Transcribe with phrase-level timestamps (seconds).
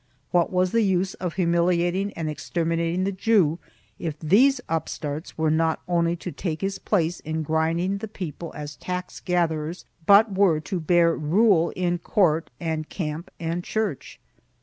[0.31, 3.59] What was the use of humiliating and exterminating the Jew
[3.99, 8.75] if these upstarts were not only to take his place in grinding the people as
[8.75, 14.19] tax gatherers but were to bear rule in court and camp and church?